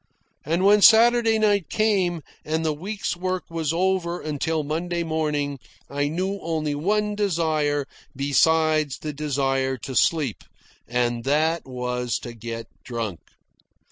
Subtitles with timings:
[0.43, 5.59] And when Saturday night came, and the week's work was over until Monday morning,
[5.91, 7.85] I knew only one desire
[8.15, 10.43] besides the desire to sleep,
[10.87, 13.19] and that was to get drunk.